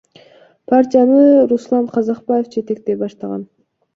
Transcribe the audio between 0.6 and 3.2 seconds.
Партияны Руслан Казакбаев жетектей